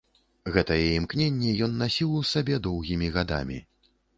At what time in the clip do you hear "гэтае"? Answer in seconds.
0.55-0.77